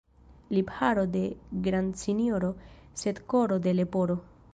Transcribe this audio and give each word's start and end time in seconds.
Lipharo 0.57 1.03
de 1.15 1.19
grandsinjoro, 1.67 2.49
sed 3.03 3.21
koro 3.35 3.59
de 3.67 3.75
leporo. 3.83 4.17